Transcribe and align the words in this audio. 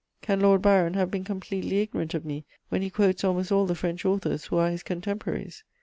Can 0.23 0.39
Lord 0.39 0.63
Byron 0.63 0.95
have 0.95 1.11
been 1.11 1.23
completely 1.23 1.79
ignorant 1.79 2.15
of 2.15 2.25
me 2.25 2.43
when 2.69 2.81
he 2.81 2.89
quotes 2.89 3.23
almost 3.23 3.51
all 3.51 3.67
the 3.67 3.75
French 3.75 4.03
authors 4.03 4.45
who 4.45 4.57
are 4.57 4.71
his 4.71 4.81
contemporaries? 4.81 5.63